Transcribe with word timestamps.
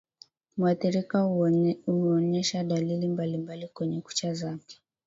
mwathirika 0.57 1.21
huonesha 1.87 2.63
dalili 2.63 3.07
mbalimbali 3.07 3.67
kwenye 3.67 4.01
kucha 4.01 4.33
zake 4.33 4.81